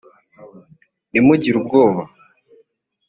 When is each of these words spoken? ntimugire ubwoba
ntimugire 1.11 1.55
ubwoba 1.57 2.03